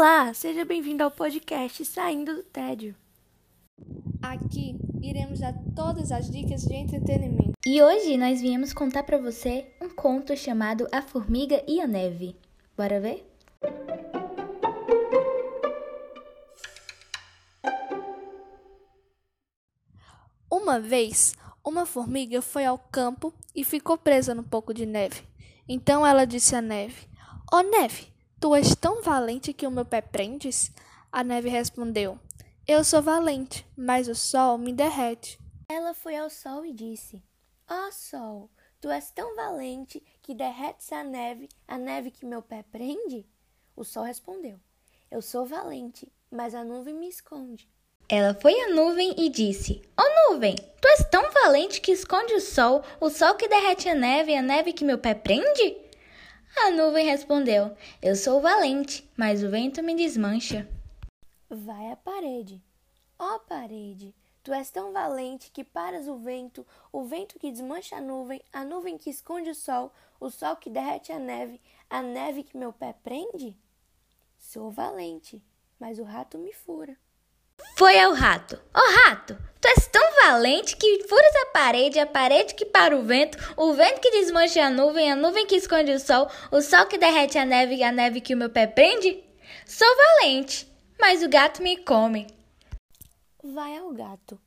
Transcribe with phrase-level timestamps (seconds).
[0.00, 2.94] Olá, seja bem-vindo ao podcast Saindo do Tédio.
[4.22, 7.54] Aqui iremos dar todas as dicas de entretenimento.
[7.66, 12.36] E hoje nós viemos contar para você um conto chamado A Formiga e a Neve.
[12.76, 13.28] Bora ver?
[20.48, 25.24] Uma vez, uma formiga foi ao campo e ficou presa no pouco de neve.
[25.68, 27.08] Então ela disse à neve:
[27.52, 30.70] Ó oh, neve, Tu és tão valente que o meu pé prendes?
[31.10, 32.16] A neve respondeu:
[32.68, 35.40] Eu sou valente, mas o sol me derrete.
[35.68, 37.20] Ela foi ao sol e disse:
[37.68, 42.40] Ó oh, sol, tu és tão valente que derretes a neve, a neve que meu
[42.40, 43.26] pé prende?
[43.74, 44.60] O sol respondeu:
[45.10, 47.68] Eu sou valente, mas a nuvem me esconde.
[48.08, 52.34] Ela foi à nuvem e disse: Ó oh, nuvem, tu és tão valente que esconde
[52.34, 55.87] o sol, o sol que derrete a neve, a neve que meu pé prende?
[56.60, 60.68] A nuvem respondeu: Eu sou valente, mas o vento me desmancha.
[61.48, 62.62] Vai à parede.
[63.18, 67.96] Ó oh, parede, tu és tão valente que paras o vento, o vento que desmancha
[67.96, 72.02] a nuvem, a nuvem que esconde o sol, o sol que derrete a neve, a
[72.02, 73.56] neve que meu pé prende?
[74.36, 75.42] Sou valente,
[75.78, 76.96] mas o rato me fura.
[77.76, 78.60] Foi ao rato.
[78.74, 79.38] Ó oh, rato,
[80.28, 84.10] tão valente que furas a parede, a parede que para o vento, o vento que
[84.10, 87.82] desmancha a nuvem, a nuvem que esconde o sol, o sol que derrete a neve,
[87.82, 89.24] a neve que o meu pé prende?
[89.66, 92.26] Sou valente, mas o gato me come.
[93.42, 94.38] Vai ao gato.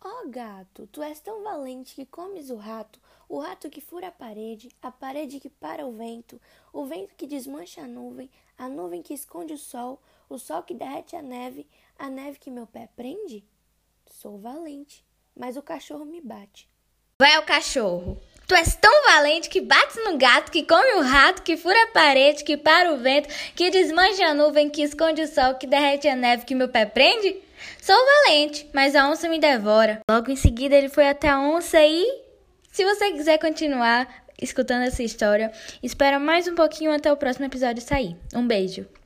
[0.00, 4.08] Ó oh, gato, tu és tão valente que comes o rato, o rato que fura
[4.08, 6.40] a parede, a parede que para o vento,
[6.72, 10.74] o vento que desmancha a nuvem, a nuvem que esconde o sol, o sol que
[10.74, 11.66] derrete a neve,
[11.98, 13.44] a neve que meu pé prende?
[14.06, 15.04] Sou valente,
[15.38, 16.68] mas o cachorro me bate.
[17.20, 18.20] Vai ao cachorro.
[18.46, 21.88] Tu és tão valente que bate no gato, que come o rato, que fura a
[21.88, 26.08] parede, que para o vento, que desmancha a nuvem, que esconde o sol, que derrete
[26.08, 27.36] a neve que meu pé prende?
[27.80, 30.00] Sou valente, mas a onça me devora.
[30.10, 32.06] Logo em seguida ele foi até a onça e.
[32.72, 34.08] Se você quiser continuar
[34.40, 35.52] escutando essa história,
[35.82, 38.16] espera mais um pouquinho até o próximo episódio sair.
[38.34, 38.97] Um beijo!